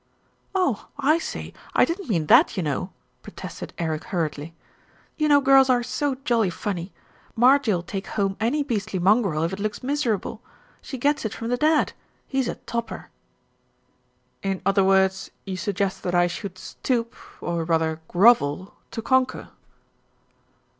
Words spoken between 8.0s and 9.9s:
home any beastly mongrel if it looks